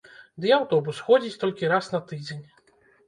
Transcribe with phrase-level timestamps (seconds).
[0.45, 2.43] Ды і аўтобус ходзіць толькі раз на тыдзень.